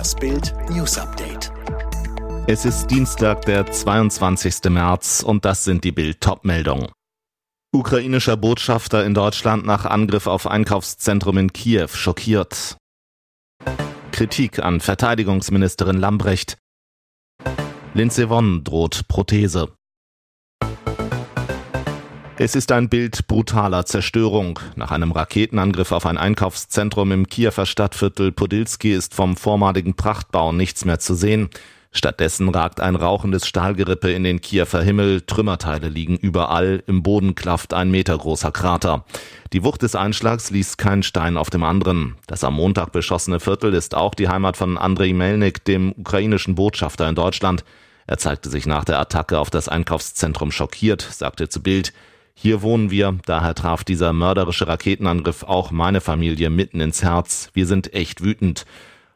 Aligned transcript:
Das 0.00 0.14
Bild 0.14 0.54
News 0.70 0.96
Update. 0.96 1.52
Es 2.46 2.64
ist 2.64 2.86
Dienstag, 2.86 3.44
der 3.44 3.70
22. 3.70 4.70
März 4.70 5.22
und 5.22 5.44
das 5.44 5.64
sind 5.64 5.84
die 5.84 5.92
Bild 5.92 6.22
Topmeldungen. 6.22 6.88
Ukrainischer 7.70 8.38
Botschafter 8.38 9.04
in 9.04 9.12
Deutschland 9.12 9.66
nach 9.66 9.84
Angriff 9.84 10.26
auf 10.26 10.46
Einkaufszentrum 10.46 11.36
in 11.36 11.52
Kiew 11.52 11.88
schockiert. 11.88 12.78
Kritik 14.10 14.60
an 14.60 14.80
Verteidigungsministerin 14.80 15.98
Lambrecht. 15.98 16.56
Lindsey 17.92 18.30
Vonn 18.30 18.64
droht 18.64 19.06
Prothese. 19.06 19.70
Es 22.42 22.54
ist 22.54 22.72
ein 22.72 22.88
Bild 22.88 23.26
brutaler 23.26 23.84
Zerstörung. 23.84 24.58
Nach 24.74 24.90
einem 24.90 25.12
Raketenangriff 25.12 25.92
auf 25.92 26.06
ein 26.06 26.16
Einkaufszentrum 26.16 27.12
im 27.12 27.26
Kiewer 27.26 27.66
Stadtviertel 27.66 28.32
Podilski 28.32 28.94
ist 28.94 29.12
vom 29.12 29.36
vormaligen 29.36 29.92
Prachtbau 29.92 30.50
nichts 30.50 30.86
mehr 30.86 30.98
zu 30.98 31.14
sehen. 31.14 31.50
Stattdessen 31.92 32.48
ragt 32.48 32.80
ein 32.80 32.96
rauchendes 32.96 33.46
Stahlgerippe 33.46 34.10
in 34.10 34.24
den 34.24 34.40
Kiewer 34.40 34.80
Himmel, 34.80 35.20
Trümmerteile 35.20 35.90
liegen 35.90 36.16
überall, 36.16 36.82
im 36.86 37.02
Boden 37.02 37.34
klafft 37.34 37.74
ein 37.74 37.90
Meter 37.90 38.16
großer 38.16 38.52
Krater. 38.52 39.04
Die 39.52 39.62
Wucht 39.62 39.82
des 39.82 39.94
Einschlags 39.94 40.50
ließ 40.50 40.78
keinen 40.78 41.02
Stein 41.02 41.36
auf 41.36 41.50
dem 41.50 41.62
anderen. 41.62 42.16
Das 42.26 42.42
am 42.42 42.54
Montag 42.54 42.90
beschossene 42.90 43.38
Viertel 43.38 43.74
ist 43.74 43.94
auch 43.94 44.14
die 44.14 44.30
Heimat 44.30 44.56
von 44.56 44.78
Andrei 44.78 45.12
Melnik, 45.12 45.62
dem 45.66 45.92
ukrainischen 45.94 46.54
Botschafter 46.54 47.06
in 47.06 47.16
Deutschland. 47.16 47.66
Er 48.06 48.16
zeigte 48.16 48.48
sich 48.48 48.64
nach 48.64 48.86
der 48.86 48.98
Attacke 48.98 49.38
auf 49.38 49.50
das 49.50 49.68
Einkaufszentrum 49.68 50.50
schockiert, 50.50 51.02
sagte 51.02 51.50
zu 51.50 51.62
Bild, 51.62 51.92
hier 52.42 52.62
wohnen 52.62 52.90
wir, 52.90 53.18
daher 53.26 53.54
traf 53.54 53.84
dieser 53.84 54.14
mörderische 54.14 54.66
Raketenangriff 54.66 55.42
auch 55.42 55.72
meine 55.72 56.00
Familie 56.00 56.48
mitten 56.48 56.80
ins 56.80 57.02
Herz. 57.02 57.50
Wir 57.52 57.66
sind 57.66 57.92
echt 57.92 58.22
wütend. 58.22 58.64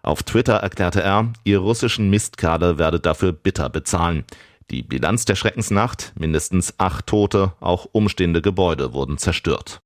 Auf 0.03 0.23
Twitter 0.25 0.57
erklärte 0.57 1.03
er, 1.03 1.33
ihr 1.43 1.61
russischen 1.61 2.11
Mistkerle 2.11 2.77
werdet 2.77 3.07
dafür 3.07 3.33
bitter 3.33 3.71
bezahlen. 3.71 4.25
Die 4.71 4.83
Bilanz 4.83 5.25
der 5.25 5.37
Schreckensnacht, 5.37 6.13
mindestens 6.19 6.75
acht 6.77 7.07
Tote, 7.07 7.55
auch 7.61 7.87
umstehende 7.93 8.43
Gebäude 8.43 8.93
wurden 8.93 9.17
zerstört. 9.17 9.81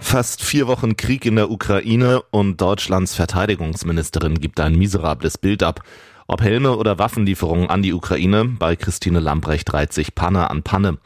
Fast 0.00 0.42
vier 0.42 0.66
Wochen 0.66 0.96
Krieg 0.96 1.24
in 1.24 1.36
der 1.36 1.52
Ukraine 1.52 2.20
und 2.32 2.60
Deutschlands 2.60 3.14
Verteidigungsministerin 3.14 4.40
gibt 4.40 4.58
ein 4.58 4.76
miserables 4.76 5.38
Bild 5.38 5.62
ab. 5.62 5.84
Ob 6.26 6.42
Helme 6.42 6.76
oder 6.76 6.98
Waffenlieferungen 6.98 7.70
an 7.70 7.82
die 7.82 7.92
Ukraine, 7.92 8.44
bei 8.44 8.74
Christine 8.74 9.20
Lambrecht 9.20 9.72
reiht 9.72 9.92
sich 9.92 10.16
Panne 10.16 10.50
an 10.50 10.64
Panne 10.64 10.98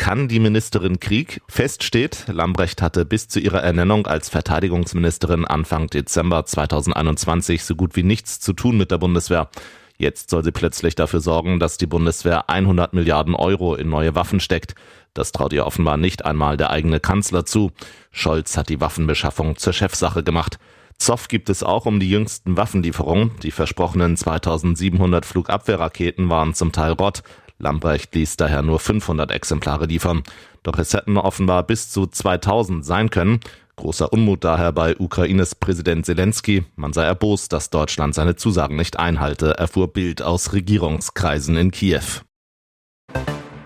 kann 0.00 0.28
die 0.28 0.40
Ministerin 0.40 0.98
Krieg. 0.98 1.42
Fest 1.46 1.84
steht, 1.84 2.24
Lambrecht 2.26 2.80
hatte 2.80 3.04
bis 3.04 3.28
zu 3.28 3.38
ihrer 3.38 3.62
Ernennung 3.62 4.06
als 4.06 4.30
Verteidigungsministerin 4.30 5.44
Anfang 5.44 5.88
Dezember 5.88 6.46
2021 6.46 7.62
so 7.62 7.76
gut 7.76 7.96
wie 7.96 8.02
nichts 8.02 8.40
zu 8.40 8.54
tun 8.54 8.78
mit 8.78 8.90
der 8.90 8.96
Bundeswehr. 8.96 9.50
Jetzt 9.98 10.30
soll 10.30 10.42
sie 10.42 10.52
plötzlich 10.52 10.94
dafür 10.94 11.20
sorgen, 11.20 11.60
dass 11.60 11.76
die 11.76 11.86
Bundeswehr 11.86 12.48
100 12.48 12.94
Milliarden 12.94 13.34
Euro 13.34 13.74
in 13.74 13.90
neue 13.90 14.14
Waffen 14.14 14.40
steckt. 14.40 14.74
Das 15.12 15.32
traut 15.32 15.52
ihr 15.52 15.66
offenbar 15.66 15.98
nicht 15.98 16.24
einmal 16.24 16.56
der 16.56 16.70
eigene 16.70 16.98
Kanzler 16.98 17.44
zu. 17.44 17.70
Scholz 18.10 18.56
hat 18.56 18.70
die 18.70 18.80
Waffenbeschaffung 18.80 19.58
zur 19.58 19.74
Chefsache 19.74 20.22
gemacht. 20.22 20.58
Zoff 20.96 21.28
gibt 21.28 21.50
es 21.50 21.62
auch 21.62 21.84
um 21.84 22.00
die 22.00 22.08
jüngsten 22.08 22.56
Waffenlieferungen. 22.56 23.32
Die 23.42 23.50
versprochenen 23.50 24.16
2700 24.16 25.26
Flugabwehrraketen 25.26 26.30
waren 26.30 26.54
zum 26.54 26.72
Teil 26.72 26.92
Rott. 26.92 27.22
Lambrecht 27.60 28.14
ließ 28.14 28.36
daher 28.36 28.62
nur 28.62 28.80
500 28.80 29.30
Exemplare 29.30 29.86
liefern. 29.86 30.22
Doch 30.62 30.78
es 30.78 30.94
hätten 30.94 31.16
offenbar 31.16 31.62
bis 31.62 31.90
zu 31.90 32.06
2000 32.06 32.84
sein 32.84 33.10
können. 33.10 33.40
Großer 33.76 34.12
Unmut 34.12 34.44
daher 34.44 34.72
bei 34.72 34.96
Ukraines 34.98 35.54
Präsident 35.54 36.04
Zelensky. 36.04 36.64
Man 36.76 36.92
sei 36.92 37.04
erbost, 37.04 37.52
dass 37.52 37.70
Deutschland 37.70 38.14
seine 38.14 38.36
Zusagen 38.36 38.76
nicht 38.76 38.98
einhalte, 38.98 39.56
erfuhr 39.56 39.92
Bild 39.92 40.20
aus 40.20 40.52
Regierungskreisen 40.52 41.56
in 41.56 41.70
Kiew. 41.70 42.20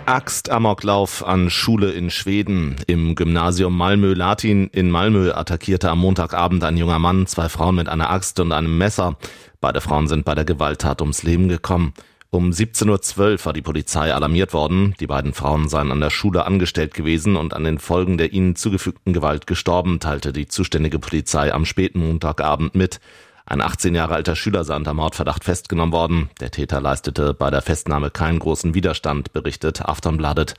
Axt-Amoklauf 0.07 1.27
an 1.27 1.49
Schule 1.51 1.91
in 1.93 2.11
Schweden. 2.11 2.77
Im 2.87 3.15
Gymnasium 3.15 3.77
Malmö-Latin 3.77 4.69
in 4.69 4.91
Malmö 4.91 5.33
attackierte 5.33 5.91
am 5.91 6.01
Montagabend 6.01 6.63
ein 6.63 6.77
junger 6.77 6.99
Mann 6.99 7.27
zwei 7.27 7.49
Frauen 7.49 7.77
mit 7.77 7.89
einer 7.89 8.11
Axt 8.11 8.39
und 8.39 8.53
einem 8.53 8.77
Messer. 8.77 9.17
Beide 9.61 9.81
Frauen 9.81 10.07
sind 10.07 10.25
bei 10.25 10.35
der 10.35 10.45
Gewalttat 10.45 11.01
ums 11.01 11.23
Leben 11.23 11.49
gekommen. 11.49 11.95
Um 12.35 12.51
17.12 12.51 13.21
Uhr 13.21 13.45
war 13.45 13.53
die 13.53 13.63
Polizei 13.63 14.13
alarmiert 14.13 14.53
worden. 14.53 14.97
Die 14.99 15.07
beiden 15.07 15.35
Frauen 15.35 15.69
seien 15.69 15.93
an 15.93 16.01
der 16.01 16.11
Schule 16.11 16.45
angestellt 16.47 16.93
gewesen 16.93 17.37
und 17.37 17.55
an 17.55 17.63
den 17.63 17.79
Folgen 17.79 18.19
der 18.19 18.33
ihnen 18.33 18.57
zugefügten 18.57 19.13
Gewalt 19.13 19.47
gestorben, 19.47 20.01
teilte 20.01 20.33
die 20.33 20.49
zuständige 20.49 20.99
Polizei 20.99 21.55
am 21.55 21.65
späten 21.65 22.01
Montagabend 22.01 22.75
mit. 22.75 22.99
Ein 23.47 23.61
18 23.61 23.95
Jahre 23.95 24.17
alter 24.17 24.35
Schüler 24.35 24.65
sei 24.65 24.75
unter 24.75 24.95
Mordverdacht 24.95 25.45
festgenommen 25.45 25.93
worden. 25.93 26.29
Der 26.41 26.51
Täter 26.51 26.81
leistete 26.81 27.35
bei 27.35 27.53
der 27.53 27.63
Festnahme 27.63 28.11
keinen 28.11 28.41
großen 28.41 28.75
Widerstand, 28.75 29.33
berichtet 29.33 29.83
Aftonbladet. 29.83 30.55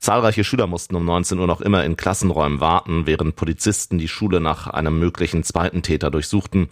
Zahlreiche 0.00 0.44
Schüler 0.44 0.66
mussten 0.66 0.94
um 0.94 1.06
19 1.06 1.38
Uhr 1.38 1.46
noch 1.46 1.62
immer 1.62 1.86
in 1.86 1.96
Klassenräumen 1.96 2.60
warten, 2.60 3.06
während 3.06 3.34
Polizisten 3.34 3.96
die 3.96 4.08
Schule 4.08 4.40
nach 4.40 4.66
einem 4.66 4.98
möglichen 4.98 5.42
zweiten 5.42 5.80
Täter 5.80 6.10
durchsuchten. 6.10 6.68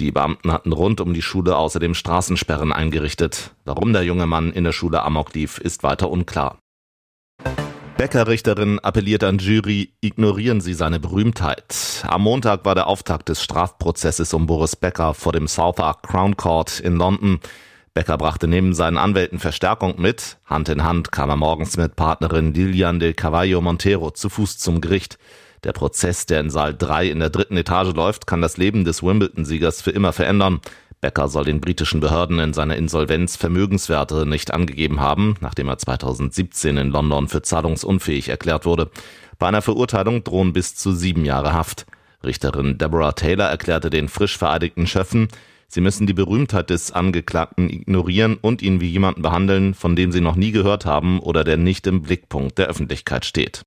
Die 0.00 0.10
Beamten 0.10 0.50
hatten 0.50 0.72
rund 0.72 1.00
um 1.00 1.14
die 1.14 1.22
Schule 1.22 1.56
außerdem 1.56 1.94
Straßensperren 1.94 2.72
eingerichtet. 2.72 3.54
Warum 3.64 3.92
der 3.92 4.02
junge 4.02 4.26
Mann 4.26 4.52
in 4.52 4.64
der 4.64 4.72
Schule 4.72 5.02
amok 5.02 5.34
lief, 5.34 5.58
ist 5.58 5.84
weiter 5.84 6.10
unklar. 6.10 6.58
Bäckerrichterin 7.96 8.80
appelliert 8.80 9.22
an 9.22 9.38
Jury, 9.38 9.94
ignorieren 10.00 10.60
Sie 10.60 10.74
seine 10.74 10.98
Berühmtheit. 10.98 12.04
Am 12.08 12.22
Montag 12.22 12.64
war 12.64 12.74
der 12.74 12.88
Auftakt 12.88 13.28
des 13.28 13.40
Strafprozesses 13.40 14.34
um 14.34 14.46
Boris 14.46 14.74
Becker 14.74 15.14
vor 15.14 15.32
dem 15.32 15.46
Southwark 15.46 16.02
Crown 16.02 16.36
Court 16.36 16.80
in 16.80 16.96
London. 16.96 17.38
Becker 17.94 18.18
brachte 18.18 18.48
neben 18.48 18.74
seinen 18.74 18.98
Anwälten 18.98 19.38
Verstärkung 19.38 20.00
mit. 20.00 20.38
Hand 20.44 20.68
in 20.70 20.82
Hand 20.82 21.12
kam 21.12 21.30
er 21.30 21.36
morgens 21.36 21.76
mit 21.76 21.94
Partnerin 21.94 22.52
Lilian 22.52 22.98
de 22.98 23.12
Cavallo 23.12 23.60
Montero 23.60 24.10
zu 24.10 24.28
Fuß 24.28 24.58
zum 24.58 24.80
Gericht. 24.80 25.16
Der 25.64 25.72
Prozess, 25.72 26.26
der 26.26 26.40
in 26.40 26.50
Saal 26.50 26.74
3 26.76 27.08
in 27.08 27.20
der 27.20 27.30
dritten 27.30 27.56
Etage 27.56 27.94
läuft, 27.94 28.26
kann 28.26 28.42
das 28.42 28.58
Leben 28.58 28.84
des 28.84 29.02
Wimbledon-Siegers 29.02 29.80
für 29.80 29.92
immer 29.92 30.12
verändern. 30.12 30.60
Becker 31.00 31.28
soll 31.28 31.44
den 31.44 31.62
britischen 31.62 32.00
Behörden 32.00 32.38
in 32.38 32.52
seiner 32.52 32.76
Insolvenz 32.76 33.36
Vermögenswerte 33.36 34.26
nicht 34.26 34.52
angegeben 34.52 35.00
haben, 35.00 35.36
nachdem 35.40 35.68
er 35.68 35.78
2017 35.78 36.76
in 36.76 36.90
London 36.90 37.28
für 37.28 37.40
zahlungsunfähig 37.40 38.28
erklärt 38.28 38.66
wurde. 38.66 38.90
Bei 39.38 39.48
einer 39.48 39.62
Verurteilung 39.62 40.22
drohen 40.22 40.52
bis 40.52 40.74
zu 40.74 40.92
sieben 40.92 41.24
Jahre 41.24 41.54
Haft. 41.54 41.86
Richterin 42.22 42.76
Deborah 42.76 43.12
Taylor 43.12 43.46
erklärte 43.46 43.88
den 43.88 44.08
frisch 44.08 44.36
vereidigten 44.36 44.86
Schöffen, 44.86 45.28
sie 45.68 45.80
müssen 45.80 46.06
die 46.06 46.14
Berühmtheit 46.14 46.68
des 46.70 46.92
Angeklagten 46.92 47.70
ignorieren 47.70 48.36
und 48.40 48.60
ihn 48.60 48.82
wie 48.82 48.90
jemanden 48.90 49.22
behandeln, 49.22 49.72
von 49.72 49.96
dem 49.96 50.12
sie 50.12 50.20
noch 50.20 50.36
nie 50.36 50.52
gehört 50.52 50.84
haben 50.84 51.20
oder 51.20 51.42
der 51.42 51.56
nicht 51.56 51.86
im 51.86 52.02
Blickpunkt 52.02 52.58
der 52.58 52.66
Öffentlichkeit 52.66 53.24
steht. 53.24 53.64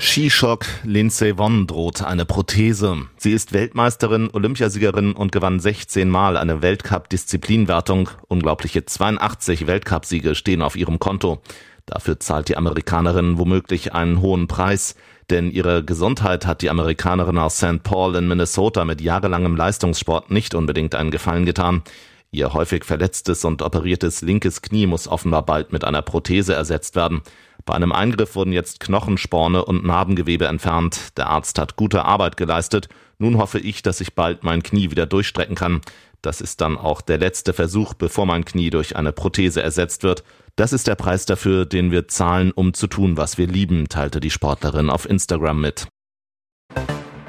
Skischock, 0.00 0.64
Lindsey 0.84 1.38
Vonn 1.38 1.66
droht 1.66 2.02
eine 2.02 2.24
Prothese. 2.24 3.08
Sie 3.16 3.32
ist 3.32 3.52
Weltmeisterin, 3.52 4.30
Olympiasiegerin 4.32 5.12
und 5.12 5.32
gewann 5.32 5.58
16 5.58 6.08
Mal 6.08 6.36
eine 6.36 6.62
Weltcup-Disziplinwertung. 6.62 8.08
Unglaubliche 8.28 8.84
82 8.84 9.66
Weltcupsiege 9.66 10.36
stehen 10.36 10.62
auf 10.62 10.76
ihrem 10.76 11.00
Konto. 11.00 11.40
Dafür 11.84 12.20
zahlt 12.20 12.48
die 12.48 12.56
Amerikanerin 12.56 13.38
womöglich 13.38 13.92
einen 13.92 14.20
hohen 14.20 14.46
Preis, 14.46 14.94
denn 15.30 15.50
ihre 15.50 15.84
Gesundheit 15.84 16.46
hat 16.46 16.62
die 16.62 16.70
Amerikanerin 16.70 17.38
aus 17.38 17.56
St. 17.58 17.82
Paul 17.82 18.14
in 18.14 18.28
Minnesota 18.28 18.84
mit 18.84 19.00
jahrelangem 19.00 19.56
Leistungssport 19.56 20.30
nicht 20.30 20.54
unbedingt 20.54 20.94
einen 20.94 21.10
Gefallen 21.10 21.44
getan. 21.44 21.82
Ihr 22.30 22.52
häufig 22.52 22.84
verletztes 22.84 23.44
und 23.44 23.62
operiertes 23.62 24.22
linkes 24.22 24.62
Knie 24.62 24.86
muss 24.86 25.08
offenbar 25.08 25.44
bald 25.44 25.72
mit 25.72 25.82
einer 25.84 26.02
Prothese 26.02 26.54
ersetzt 26.54 26.94
werden. 26.94 27.22
Bei 27.68 27.74
einem 27.74 27.92
Eingriff 27.92 28.34
wurden 28.34 28.54
jetzt 28.54 28.80
Knochensporne 28.80 29.62
und 29.62 29.84
Narbengewebe 29.84 30.46
entfernt. 30.46 31.18
Der 31.18 31.26
Arzt 31.26 31.58
hat 31.58 31.76
gute 31.76 32.06
Arbeit 32.06 32.38
geleistet. 32.38 32.88
Nun 33.18 33.36
hoffe 33.36 33.58
ich, 33.58 33.82
dass 33.82 34.00
ich 34.00 34.14
bald 34.14 34.42
mein 34.42 34.62
Knie 34.62 34.90
wieder 34.90 35.04
durchstrecken 35.04 35.54
kann. 35.54 35.82
Das 36.22 36.40
ist 36.40 36.62
dann 36.62 36.78
auch 36.78 37.02
der 37.02 37.18
letzte 37.18 37.52
Versuch, 37.52 37.92
bevor 37.92 38.24
mein 38.24 38.46
Knie 38.46 38.70
durch 38.70 38.96
eine 38.96 39.12
Prothese 39.12 39.62
ersetzt 39.62 40.02
wird. 40.02 40.24
Das 40.56 40.72
ist 40.72 40.86
der 40.86 40.94
Preis 40.94 41.26
dafür, 41.26 41.66
den 41.66 41.90
wir 41.90 42.08
zahlen, 42.08 42.52
um 42.52 42.72
zu 42.72 42.86
tun, 42.86 43.18
was 43.18 43.36
wir 43.36 43.46
lieben, 43.46 43.90
teilte 43.90 44.20
die 44.20 44.30
Sportlerin 44.30 44.88
auf 44.88 45.06
Instagram 45.06 45.60
mit. 45.60 45.88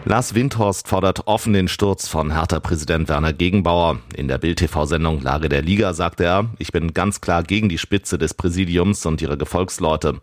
Lars 0.05 0.33
Windhorst 0.33 0.87
fordert 0.87 1.27
offen 1.27 1.53
den 1.53 1.67
Sturz 1.67 2.07
von 2.07 2.31
Hertha-Präsident 2.31 3.09
Werner 3.09 3.33
Gegenbauer. 3.33 3.99
In 4.15 4.27
der 4.27 4.37
Bild-TV-Sendung 4.37 5.21
Lage 5.21 5.49
der 5.49 5.61
Liga 5.61 5.93
sagte 5.93 6.23
er, 6.23 6.49
ich 6.57 6.71
bin 6.71 6.93
ganz 6.93 7.21
klar 7.21 7.43
gegen 7.43 7.69
die 7.69 7.77
Spitze 7.77 8.17
des 8.17 8.33
Präsidiums 8.33 9.05
und 9.05 9.21
ihre 9.21 9.37
Gefolgsleute. 9.37 10.21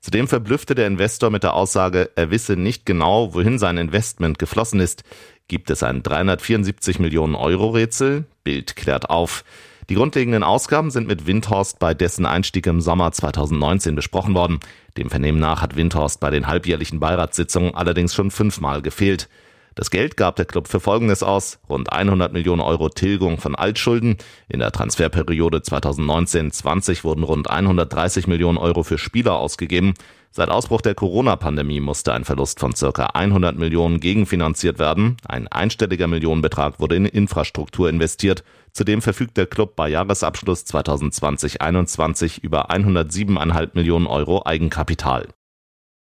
Zudem 0.00 0.28
verblüffte 0.28 0.74
der 0.74 0.86
Investor 0.86 1.30
mit 1.30 1.42
der 1.42 1.54
Aussage, 1.54 2.10
er 2.16 2.30
wisse 2.30 2.56
nicht 2.56 2.86
genau, 2.86 3.34
wohin 3.34 3.58
sein 3.58 3.76
Investment 3.76 4.38
geflossen 4.38 4.80
ist. 4.80 5.04
Gibt 5.46 5.70
es 5.70 5.82
ein 5.82 6.02
374 6.02 6.98
Millionen 6.98 7.34
Euro 7.34 7.68
Rätsel? 7.70 8.24
Bild 8.44 8.76
klärt 8.76 9.10
auf. 9.10 9.44
Die 9.88 9.94
grundlegenden 9.94 10.42
Ausgaben 10.42 10.90
sind 10.90 11.08
mit 11.08 11.26
Windhorst 11.26 11.78
bei 11.78 11.94
dessen 11.94 12.26
Einstieg 12.26 12.66
im 12.66 12.82
Sommer 12.82 13.10
2019 13.10 13.94
besprochen 13.94 14.34
worden. 14.34 14.60
Dem 14.98 15.08
Vernehmen 15.08 15.38
nach 15.38 15.62
hat 15.62 15.76
Windhorst 15.76 16.20
bei 16.20 16.28
den 16.30 16.46
halbjährlichen 16.46 17.00
Beiratssitzungen 17.00 17.74
allerdings 17.74 18.14
schon 18.14 18.30
fünfmal 18.30 18.82
gefehlt. 18.82 19.30
Das 19.78 19.90
Geld 19.90 20.16
gab 20.16 20.34
der 20.34 20.44
Club 20.44 20.66
für 20.66 20.80
Folgendes 20.80 21.22
aus. 21.22 21.60
Rund 21.68 21.92
100 21.92 22.32
Millionen 22.32 22.60
Euro 22.60 22.88
Tilgung 22.88 23.38
von 23.38 23.54
Altschulden. 23.54 24.16
In 24.48 24.58
der 24.58 24.72
Transferperiode 24.72 25.58
2019-20 25.58 27.04
wurden 27.04 27.22
rund 27.22 27.48
130 27.48 28.26
Millionen 28.26 28.58
Euro 28.58 28.82
für 28.82 28.98
Spieler 28.98 29.36
ausgegeben. 29.36 29.94
Seit 30.32 30.48
Ausbruch 30.48 30.80
der 30.80 30.96
Corona-Pandemie 30.96 31.78
musste 31.78 32.12
ein 32.12 32.24
Verlust 32.24 32.58
von 32.58 32.74
circa 32.74 33.10
100 33.14 33.56
Millionen 33.56 34.00
gegenfinanziert 34.00 34.80
werden. 34.80 35.16
Ein 35.28 35.46
einstelliger 35.46 36.08
Millionenbetrag 36.08 36.80
wurde 36.80 36.96
in 36.96 37.06
Infrastruktur 37.06 37.88
investiert. 37.88 38.42
Zudem 38.72 39.00
verfügt 39.00 39.36
der 39.36 39.46
Club 39.46 39.76
bei 39.76 39.88
Jahresabschluss 39.90 40.64
2020-21 40.64 42.40
über 42.42 42.72
107,5 42.72 43.68
Millionen 43.74 44.08
Euro 44.08 44.44
Eigenkapital. 44.44 45.28